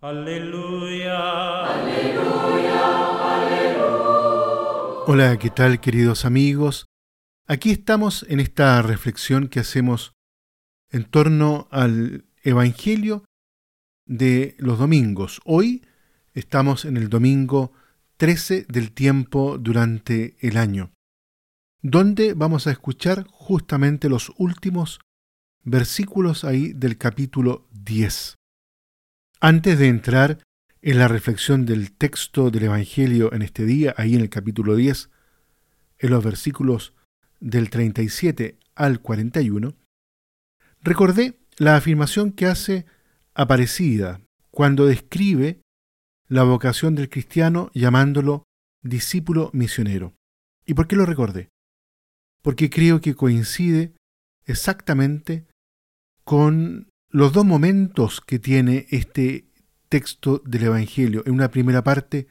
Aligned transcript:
Aleluya. 0.00 1.64
Hola, 5.08 5.36
¿qué 5.40 5.50
tal 5.50 5.80
queridos 5.80 6.24
amigos? 6.24 6.86
Aquí 7.48 7.72
estamos 7.72 8.24
en 8.28 8.38
esta 8.38 8.80
reflexión 8.82 9.48
que 9.48 9.58
hacemos 9.58 10.12
en 10.90 11.04
torno 11.04 11.66
al 11.72 12.26
Evangelio 12.44 13.24
de 14.06 14.54
los 14.58 14.78
domingos. 14.78 15.40
Hoy 15.44 15.84
estamos 16.32 16.84
en 16.84 16.96
el 16.96 17.08
domingo 17.08 17.72
13 18.18 18.66
del 18.68 18.92
tiempo 18.92 19.58
durante 19.58 20.36
el 20.46 20.58
año, 20.58 20.92
donde 21.82 22.34
vamos 22.34 22.68
a 22.68 22.70
escuchar 22.70 23.26
justamente 23.32 24.08
los 24.08 24.32
últimos 24.36 25.00
versículos 25.64 26.44
ahí 26.44 26.72
del 26.72 26.98
capítulo 26.98 27.66
10. 27.72 28.37
Antes 29.40 29.78
de 29.78 29.86
entrar 29.86 30.38
en 30.82 30.98
la 30.98 31.06
reflexión 31.06 31.64
del 31.64 31.92
texto 31.92 32.50
del 32.50 32.64
Evangelio 32.64 33.32
en 33.32 33.42
este 33.42 33.64
día, 33.64 33.94
ahí 33.96 34.16
en 34.16 34.20
el 34.20 34.30
capítulo 34.30 34.74
10, 34.74 35.10
en 36.00 36.10
los 36.10 36.24
versículos 36.24 36.92
del 37.38 37.70
37 37.70 38.58
al 38.74 39.00
41, 39.00 39.76
recordé 40.82 41.38
la 41.56 41.76
afirmación 41.76 42.32
que 42.32 42.46
hace 42.46 42.86
Aparecida 43.32 44.20
cuando 44.50 44.86
describe 44.86 45.60
la 46.26 46.42
vocación 46.42 46.96
del 46.96 47.08
cristiano 47.08 47.70
llamándolo 47.74 48.42
discípulo 48.82 49.50
misionero. 49.52 50.14
¿Y 50.66 50.74
por 50.74 50.88
qué 50.88 50.96
lo 50.96 51.06
recordé? 51.06 51.48
Porque 52.42 52.70
creo 52.70 53.00
que 53.00 53.14
coincide 53.14 53.92
exactamente 54.46 55.46
con 56.24 56.88
los 57.10 57.32
dos 57.32 57.44
momentos 57.44 58.20
que 58.20 58.38
tiene 58.38 58.86
este 58.90 59.48
texto 59.88 60.42
del 60.44 60.64
Evangelio. 60.64 61.22
En 61.26 61.34
una 61.34 61.50
primera 61.50 61.82
parte, 61.82 62.28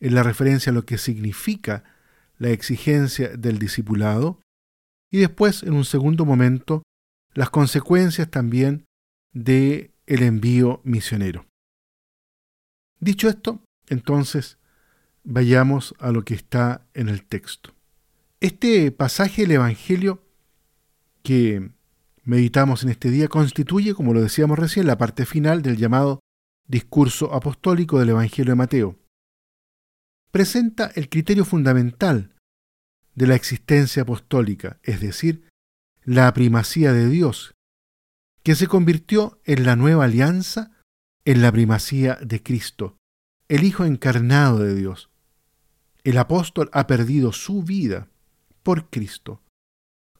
en 0.00 0.14
la 0.14 0.22
referencia 0.22 0.70
a 0.70 0.74
lo 0.74 0.84
que 0.84 0.98
significa 0.98 1.84
la 2.38 2.50
exigencia 2.50 3.28
del 3.36 3.58
discipulado, 3.58 4.40
y 5.10 5.18
después, 5.18 5.62
en 5.62 5.74
un 5.74 5.84
segundo 5.84 6.24
momento, 6.24 6.82
las 7.34 7.50
consecuencias 7.50 8.30
también 8.30 8.84
de 9.32 9.94
envío 10.06 10.80
misionero. 10.84 11.46
Dicho 12.98 13.28
esto, 13.28 13.62
entonces, 13.88 14.58
vayamos 15.22 15.94
a 15.98 16.10
lo 16.10 16.24
que 16.24 16.34
está 16.34 16.86
en 16.94 17.08
el 17.08 17.24
texto. 17.24 17.74
Este 18.40 18.90
pasaje 18.90 19.42
del 19.42 19.52
Evangelio 19.52 20.22
que 21.22 21.70
meditamos 22.24 22.82
en 22.82 22.90
este 22.90 23.10
día 23.10 23.28
constituye, 23.28 23.94
como 23.94 24.14
lo 24.14 24.22
decíamos 24.22 24.58
recién, 24.58 24.86
la 24.86 24.98
parte 24.98 25.26
final 25.26 25.62
del 25.62 25.76
llamado 25.76 26.20
discurso 26.66 27.34
apostólico 27.34 27.98
del 27.98 28.10
Evangelio 28.10 28.52
de 28.52 28.56
Mateo. 28.56 28.98
Presenta 30.30 30.90
el 30.94 31.08
criterio 31.08 31.44
fundamental 31.44 32.34
de 33.14 33.26
la 33.26 33.34
existencia 33.34 34.02
apostólica, 34.02 34.80
es 34.82 35.00
decir, 35.00 35.48
la 36.02 36.32
primacía 36.34 36.92
de 36.92 37.08
Dios, 37.08 37.54
que 38.42 38.54
se 38.54 38.66
convirtió 38.66 39.40
en 39.44 39.64
la 39.64 39.76
nueva 39.76 40.04
alianza 40.04 40.72
en 41.24 41.40
la 41.40 41.52
primacía 41.52 42.18
de 42.20 42.42
Cristo, 42.42 42.96
el 43.48 43.64
Hijo 43.64 43.84
encarnado 43.84 44.58
de 44.58 44.74
Dios. 44.74 45.10
El 46.02 46.18
apóstol 46.18 46.68
ha 46.72 46.86
perdido 46.86 47.32
su 47.32 47.62
vida 47.62 48.08
por 48.62 48.90
Cristo 48.90 49.43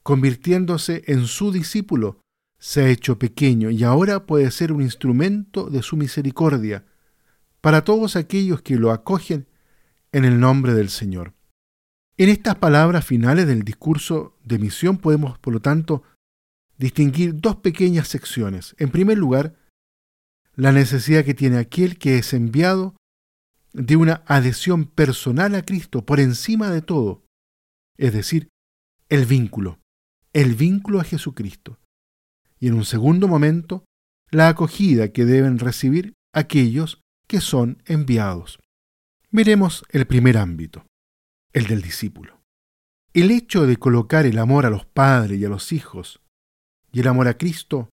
convirtiéndose 0.05 1.01
en 1.07 1.25
su 1.25 1.51
discípulo, 1.51 2.21
se 2.59 2.83
ha 2.83 2.89
hecho 2.89 3.17
pequeño 3.17 3.71
y 3.71 3.83
ahora 3.83 4.27
puede 4.27 4.51
ser 4.51 4.71
un 4.71 4.83
instrumento 4.83 5.71
de 5.71 5.81
su 5.81 5.97
misericordia 5.97 6.85
para 7.59 7.83
todos 7.83 8.15
aquellos 8.15 8.61
que 8.61 8.75
lo 8.75 8.91
acogen 8.91 9.47
en 10.11 10.23
el 10.23 10.39
nombre 10.39 10.75
del 10.75 10.89
Señor. 10.89 11.33
En 12.17 12.29
estas 12.29 12.53
palabras 12.53 13.03
finales 13.03 13.47
del 13.47 13.63
discurso 13.63 14.37
de 14.43 14.59
misión 14.59 14.99
podemos, 14.99 15.39
por 15.39 15.53
lo 15.53 15.59
tanto, 15.59 16.03
distinguir 16.77 17.41
dos 17.41 17.55
pequeñas 17.55 18.07
secciones. 18.07 18.75
En 18.77 18.91
primer 18.91 19.17
lugar, 19.17 19.55
la 20.53 20.71
necesidad 20.71 21.25
que 21.25 21.33
tiene 21.33 21.57
aquel 21.57 21.97
que 21.97 22.19
es 22.19 22.31
enviado 22.35 22.95
de 23.73 23.95
una 23.95 24.21
adhesión 24.27 24.85
personal 24.85 25.55
a 25.55 25.63
Cristo 25.63 26.05
por 26.05 26.19
encima 26.19 26.69
de 26.69 26.83
todo, 26.83 27.23
es 27.97 28.13
decir, 28.13 28.49
el 29.09 29.25
vínculo 29.25 29.79
el 30.35 30.53
vínculo 30.53 30.99
a 30.99 31.05
Jesucristo. 31.05 31.79
Y 32.59 32.67
en 32.67 32.73
un 32.73 32.83
segundo 32.83 33.29
momento, 33.29 33.85
la 34.31 34.49
acogida 34.49 35.13
que 35.13 35.23
deben 35.23 35.59
recibir 35.59 36.13
aquellos 36.33 36.99
que 37.25 37.39
son 37.39 37.81
enviados. 37.85 38.59
Miremos 39.31 39.85
el 39.89 40.05
primer 40.05 40.37
ámbito, 40.37 40.85
el 41.53 41.67
del 41.67 41.81
discípulo. 41.81 42.41
El 43.13 43.31
hecho 43.31 43.65
de 43.65 43.77
colocar 43.77 44.25
el 44.25 44.37
amor 44.37 44.65
a 44.65 44.69
los 44.69 44.85
padres 44.85 45.39
y 45.39 45.45
a 45.45 45.49
los 45.49 45.71
hijos 45.71 46.19
y 46.91 46.99
el 46.99 47.07
amor 47.07 47.29
a 47.29 47.37
Cristo, 47.37 47.89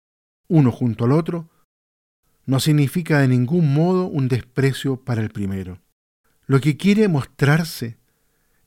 uno 0.48 0.72
junto 0.72 1.04
al 1.04 1.12
otro, 1.12 1.50
no 2.46 2.58
significa 2.58 3.18
de 3.18 3.28
ningún 3.28 3.74
modo 3.74 4.06
un 4.06 4.28
desprecio 4.28 5.04
para 5.04 5.20
el 5.20 5.28
primero. 5.28 5.82
Lo 6.46 6.58
que 6.62 6.78
quiere 6.78 7.06
mostrarse 7.08 7.98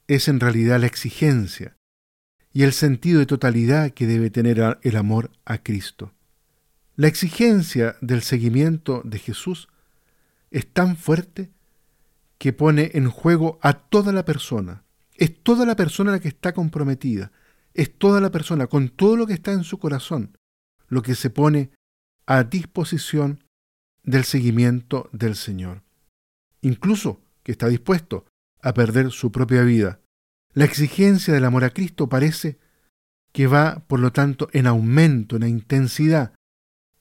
es 0.05 0.27
en 0.27 0.39
realidad 0.39 0.79
la 0.79 0.85
exigencia, 0.85 1.75
y 2.53 2.63
el 2.63 2.71
sentido 2.71 3.19
de 3.19 3.25
totalidad 3.25 3.91
que 3.91 4.07
debe 4.07 4.29
tener 4.29 4.77
el 4.81 4.95
amor 4.95 5.31
a 5.43 5.57
Cristo. 5.57 6.13
La 6.95 7.07
exigencia 7.07 7.95
del 8.01 8.21
seguimiento 8.21 9.01
de 9.03 9.17
Jesús 9.19 9.67
es 10.51 10.71
tan 10.71 10.95
fuerte 10.95 11.51
que 12.37 12.53
pone 12.53 12.91
en 12.93 13.09
juego 13.09 13.57
a 13.61 13.73
toda 13.73 14.13
la 14.13 14.23
persona. 14.23 14.83
Es 15.15 15.41
toda 15.41 15.65
la 15.65 15.75
persona 15.75 16.11
la 16.11 16.19
que 16.19 16.27
está 16.27 16.53
comprometida. 16.53 17.31
Es 17.73 17.97
toda 17.97 18.21
la 18.21 18.29
persona 18.29 18.67
con 18.67 18.89
todo 18.89 19.17
lo 19.17 19.25
que 19.25 19.33
está 19.33 19.51
en 19.51 19.63
su 19.63 19.79
corazón 19.79 20.37
lo 20.93 21.01
que 21.01 21.15
se 21.15 21.29
pone 21.29 21.71
a 22.25 22.43
disposición 22.43 23.43
del 24.03 24.23
seguimiento 24.23 25.09
del 25.11 25.35
Señor. 25.35 25.83
Incluso 26.61 27.21
que 27.41 27.51
está 27.51 27.67
dispuesto 27.67 28.25
a 28.61 28.73
perder 28.73 29.11
su 29.11 29.31
propia 29.31 29.63
vida 29.63 29.99
la 30.53 30.65
exigencia 30.65 31.33
del 31.33 31.45
amor 31.45 31.63
a 31.63 31.71
Cristo 31.71 32.07
parece 32.07 32.59
que 33.31 33.47
va, 33.47 33.83
por 33.87 33.99
lo 33.99 34.11
tanto, 34.11 34.47
en 34.53 34.67
aumento, 34.67 35.35
en 35.35 35.43
intensidad, 35.43 36.35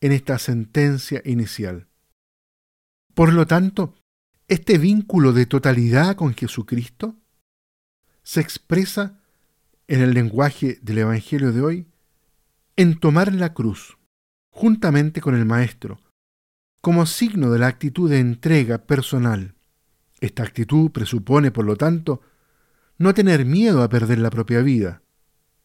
en 0.00 0.12
esta 0.12 0.38
sentencia 0.38 1.20
inicial. 1.24 1.88
Por 3.14 3.32
lo 3.32 3.46
tanto, 3.46 3.94
este 4.48 4.78
vínculo 4.78 5.32
de 5.32 5.46
totalidad 5.46 6.16
con 6.16 6.34
Jesucristo 6.34 7.16
se 8.22 8.40
expresa 8.40 9.20
en 9.86 10.00
el 10.00 10.14
lenguaje 10.14 10.78
del 10.82 10.98
Evangelio 10.98 11.52
de 11.52 11.60
hoy 11.60 11.86
en 12.76 12.98
tomar 12.98 13.34
la 13.34 13.52
cruz, 13.52 13.98
juntamente 14.50 15.20
con 15.20 15.34
el 15.34 15.44
Maestro, 15.44 16.00
como 16.80 17.04
signo 17.04 17.50
de 17.50 17.58
la 17.58 17.66
actitud 17.66 18.08
de 18.08 18.18
entrega 18.18 18.86
personal. 18.86 19.54
Esta 20.20 20.42
actitud 20.42 20.90
presupone, 20.90 21.50
por 21.50 21.66
lo 21.66 21.76
tanto, 21.76 22.22
no 23.02 23.14
tener 23.14 23.44
miedo 23.44 23.82
a 23.82 23.88
perder 23.88 24.18
la 24.18 24.30
propia 24.30 24.60
vida, 24.60 25.02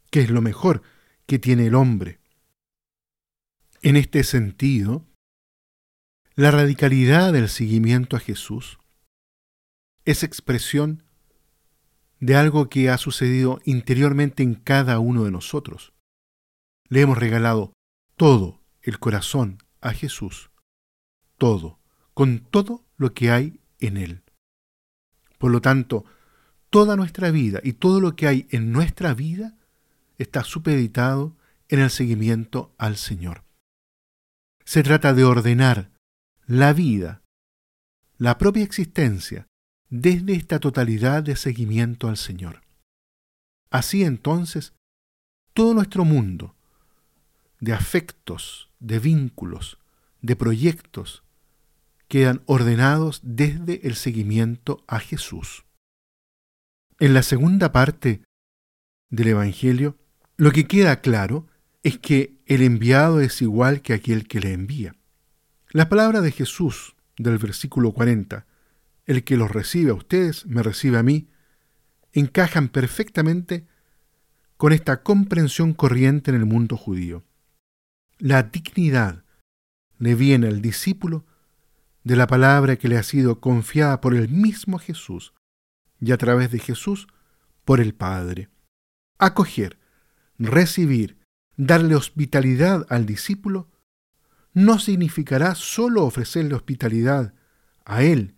que 0.09 0.22
es 0.22 0.30
lo 0.31 0.42
mejor 0.42 0.81
que 1.28 1.38
tiene 1.38 1.68
el 1.68 1.75
hombre. 1.75 2.20
En 3.84 3.96
este 3.96 4.24
sentido, 4.24 5.06
la 6.34 6.50
radicalidad 6.50 7.31
del 7.31 7.47
seguimiento 7.47 8.16
a 8.18 8.20
Jesús 8.20 8.80
es 10.03 10.24
expresión 10.24 11.03
de 12.20 12.36
algo 12.36 12.70
que 12.70 12.90
ha 12.90 12.97
sucedido 12.97 13.59
interiormente 13.66 14.42
en 14.42 14.56
cada 14.56 14.97
uno 14.97 15.24
de 15.24 15.30
nosotros. 15.30 15.94
Le 16.90 17.02
hemos 17.02 17.20
regalado 17.20 17.72
todo 18.16 18.64
el 18.81 18.97
corazón 18.97 19.59
a 19.80 19.94
Jesús, 19.94 20.50
todo, 21.38 21.80
con 22.16 22.40
todo 22.40 22.84
lo 22.96 23.14
que 23.14 23.30
hay 23.30 23.59
en 23.79 23.97
él. 23.97 24.23
Por 25.38 25.52
lo 25.52 25.61
tanto, 25.61 26.06
toda 26.69 26.96
nuestra 26.96 27.31
vida 27.31 27.59
y 27.64 27.73
todo 27.73 27.99
lo 27.99 28.16
que 28.16 28.28
hay 28.28 28.47
en 28.52 28.72
nuestra 28.72 29.14
vida 29.14 29.55
está 30.17 30.43
supeditado 30.43 31.35
en 31.69 31.79
el 31.79 31.90
seguimiento 31.90 32.73
al 32.78 32.97
Señor. 32.97 33.43
Se 34.66 34.84
trata 34.84 35.14
de 35.14 35.23
ordenar 35.23 35.91
la 36.46 36.73
vida, 36.73 37.22
la 38.17 38.37
propia 38.37 38.64
existencia, 38.64 39.47
desde 39.90 40.34
esta 40.34 40.59
totalidad 40.59 41.23
de 41.23 41.35
seguimiento 41.35 42.09
al 42.09 42.17
Señor. 42.17 42.61
Así 43.70 44.03
entonces, 44.03 44.73
todo 45.53 45.73
nuestro 45.73 46.03
mundo 46.03 46.55
de 47.59 47.73
afectos, 47.73 48.70
de 48.79 48.99
vínculos, 48.99 49.78
de 50.22 50.35
proyectos, 50.35 51.23
quedan 52.08 52.41
ordenados 52.46 53.22
desde 53.23 53.85
el 53.87 53.96
seguimiento 53.96 54.84
a 54.87 54.99
Jesús. 54.99 55.66
En 56.99 57.14
la 57.14 57.22
segunda 57.22 57.72
parte 57.72 58.23
del 59.11 59.28
Evangelio, 59.28 59.99
lo 60.35 60.52
que 60.52 60.66
queda 60.66 60.99
claro 61.02 61.46
es 61.84 61.99
que 61.99 62.40
el 62.47 62.64
enviado 62.64 63.22
es 63.22 63.40
igual 63.44 63.84
que 63.84 63.94
aquel 63.94 64.28
que 64.28 64.40
le 64.40 64.53
envía. 64.53 64.96
Las 65.70 65.85
palabras 65.88 66.23
de 66.23 66.32
Jesús 66.32 66.96
del 67.16 67.38
versículo 67.38 67.91
40, 67.91 68.47
el 69.05 69.23
que 69.23 69.38
los 69.38 69.52
recibe 69.52 69.91
a 69.91 69.94
ustedes, 69.94 70.47
me 70.47 70.64
recibe 70.64 70.97
a 70.97 71.03
mí, 71.03 71.29
encajan 72.14 72.67
perfectamente 72.67 73.67
con 74.58 74.73
esta 74.73 75.03
comprensión 75.03 75.76
corriente 75.76 76.32
en 76.32 76.38
el 76.38 76.46
mundo 76.46 76.78
judío. 76.78 77.23
La 78.17 78.41
dignidad 78.41 79.23
le 79.99 80.16
viene 80.16 80.47
al 80.47 80.64
discípulo 80.64 81.28
de 82.03 82.16
la 82.16 82.26
palabra 82.26 82.76
que 82.78 82.88
le 82.88 82.97
ha 82.97 83.03
sido 83.03 83.40
confiada 83.40 84.02
por 84.02 84.16
el 84.16 84.29
mismo 84.29 84.79
Jesús 84.79 85.35
y 85.99 86.11
a 86.11 86.17
través 86.17 86.52
de 86.52 86.59
Jesús 86.59 87.08
por 87.66 87.79
el 87.79 87.94
Padre. 87.94 88.49
Acoger, 89.17 89.78
recibir, 90.38 91.17
darle 91.55 91.96
hospitalidad 91.96 92.85
al 92.90 93.05
discípulo 93.05 93.70
no 94.53 94.79
significará 94.79 95.53
sólo 95.53 96.03
ofrecerle 96.03 96.55
hospitalidad 96.55 97.34
a 97.85 98.02
Él, 98.02 98.35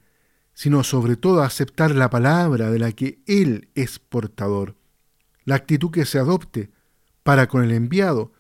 sino 0.54 0.84
sobre 0.84 1.16
todo 1.16 1.42
aceptar 1.44 1.96
la 1.96 2.10
palabra 2.10 2.70
de 2.72 2.80
la 2.80 2.92
que 2.92 3.22
Él 3.26 3.70
es 3.74 4.00
portador. 4.00 4.76
La 5.46 5.56
actitud 5.56 5.92
que 5.92 6.06
se 6.06 6.20
adopte 6.20 6.72
para 7.24 7.48
con 7.48 7.64
el 7.64 7.72
enviado 7.72 8.34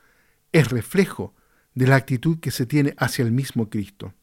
es 0.51 0.69
reflejo 0.69 1.33
de 1.74 1.88
la 1.88 1.95
actitud 1.95 2.39
que 2.39 2.51
se 2.51 2.66
tiene 2.66 2.94
hacia 2.98 3.24
el 3.24 3.31
mismo 3.31 3.69
Cristo. 3.69 4.13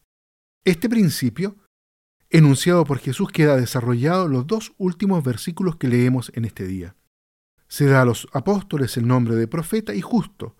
Este 0.63 0.87
principio, 0.87 1.57
enunciado 2.29 2.83
por 2.85 2.99
Jesús, 2.99 3.29
queda 3.31 3.55
desarrollado 3.55 4.27
los 4.27 4.47
dos 4.47 4.73
últimos 4.77 5.23
versículos 5.23 5.77
que 5.77 5.87
leemos 5.87 6.31
en 6.35 6.45
este 6.45 6.65
día. 6.67 6.95
Se 7.67 7.85
da 7.85 8.01
a 8.01 8.05
los 8.05 8.27
apóstoles 8.33 8.97
el 8.97 9.07
nombre 9.07 9.35
de 9.35 9.47
profeta 9.47 9.93
y 9.93 10.01
justo, 10.01 10.55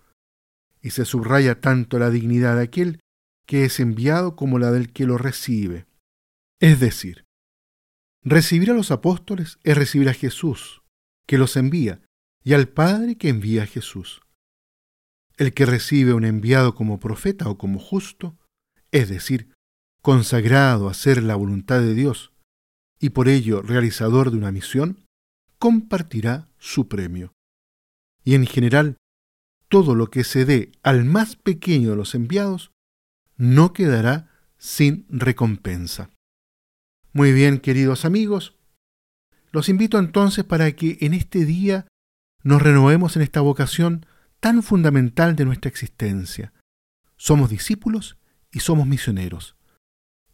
y 0.82 0.90
se 0.90 1.04
subraya 1.04 1.60
tanto 1.60 1.98
la 1.98 2.10
dignidad 2.10 2.56
de 2.56 2.62
aquel 2.62 3.00
que 3.46 3.64
es 3.64 3.80
enviado 3.80 4.36
como 4.36 4.58
la 4.58 4.70
del 4.70 4.92
que 4.92 5.06
lo 5.06 5.18
recibe. 5.18 5.86
Es 6.60 6.80
decir, 6.80 7.24
recibir 8.22 8.70
a 8.70 8.74
los 8.74 8.90
apóstoles 8.90 9.58
es 9.64 9.76
recibir 9.76 10.08
a 10.08 10.14
Jesús, 10.14 10.82
que 11.26 11.38
los 11.38 11.56
envía, 11.56 12.02
y 12.44 12.54
al 12.54 12.68
Padre 12.68 13.16
que 13.16 13.28
envía 13.28 13.62
a 13.62 13.66
Jesús. 13.66 14.20
El 15.36 15.54
que 15.54 15.66
recibe 15.66 16.14
un 16.14 16.24
enviado 16.24 16.74
como 16.74 16.98
profeta 16.98 17.48
o 17.48 17.58
como 17.58 17.78
justo, 17.78 18.36
es 18.90 19.08
decir, 19.08 19.50
consagrado 20.02 20.88
a 20.88 20.92
hacer 20.92 21.22
la 21.22 21.36
voluntad 21.36 21.80
de 21.80 21.94
Dios, 21.94 22.32
y 23.00 23.10
por 23.10 23.28
ello 23.28 23.62
realizador 23.62 24.30
de 24.30 24.38
una 24.38 24.52
misión, 24.52 25.04
compartirá 25.58 26.48
su 26.58 26.88
premio. 26.88 27.32
Y 28.24 28.34
en 28.34 28.46
general, 28.46 28.96
todo 29.68 29.94
lo 29.94 30.10
que 30.10 30.24
se 30.24 30.44
dé 30.44 30.72
al 30.82 31.04
más 31.04 31.36
pequeño 31.36 31.90
de 31.90 31.96
los 31.96 32.14
enviados 32.14 32.70
no 33.36 33.72
quedará 33.72 34.30
sin 34.56 35.06
recompensa. 35.08 36.10
Muy 37.12 37.32
bien, 37.32 37.58
queridos 37.58 38.04
amigos, 38.04 38.56
los 39.50 39.68
invito 39.68 39.98
entonces 39.98 40.44
para 40.44 40.72
que 40.72 40.98
en 41.00 41.14
este 41.14 41.44
día 41.44 41.86
nos 42.42 42.62
renovemos 42.62 43.16
en 43.16 43.22
esta 43.22 43.40
vocación 43.40 44.06
tan 44.40 44.62
fundamental 44.62 45.36
de 45.36 45.44
nuestra 45.44 45.68
existencia. 45.68 46.52
Somos 47.16 47.50
discípulos 47.50 48.18
y 48.52 48.60
somos 48.60 48.86
misioneros. 48.86 49.57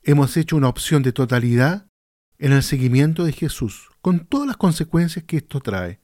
Hemos 0.06 0.36
hecho 0.36 0.56
una 0.56 0.68
opción 0.68 1.02
de 1.02 1.12
totalidad 1.12 1.88
en 2.36 2.52
el 2.52 2.62
seguimiento 2.62 3.24
de 3.24 3.32
Jesús, 3.32 3.90
con 4.02 4.26
todas 4.26 4.46
las 4.46 4.58
consecuencias 4.58 5.24
que 5.24 5.38
esto 5.38 5.60
trae. 5.60 6.00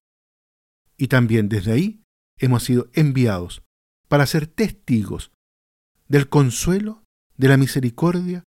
Y 0.97 1.08
también 1.08 1.50
desde 1.50 1.73
ahí 1.73 2.02
hemos 2.38 2.64
sido 2.64 2.88
enviados 2.94 3.62
para 4.08 4.25
ser 4.25 4.47
testigos 4.47 5.32
del 6.08 6.31
consuelo, 6.31 7.05
de 7.37 7.49
la 7.49 7.58
misericordia 7.58 8.44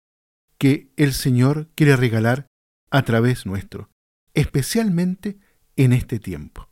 que 0.58 0.92
el 0.96 1.12
Señor 1.12 1.68
quiere 1.76 1.94
regalar 1.94 2.48
a 2.90 3.02
través 3.02 3.46
nuestro, 3.46 3.90
especialmente 4.34 5.38
en 5.76 5.92
este 5.92 6.18
tiempo. 6.18 6.68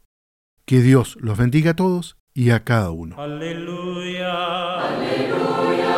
Que 0.64 0.80
Dios 0.80 1.16
los 1.20 1.38
bendiga 1.38 1.72
a 1.72 1.76
todos 1.76 2.16
y 2.34 2.50
a 2.50 2.64
cada 2.64 2.90
uno. 2.90 3.20
Aleluya. 3.20 4.80
Aleluya. 4.80 5.91